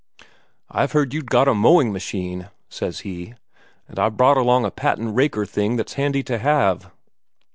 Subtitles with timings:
[0.71, 3.35] "I've heard you'd got a mowing machine," says he,
[3.87, 6.89] "and I've brought along a patent raker thing that's handy to have."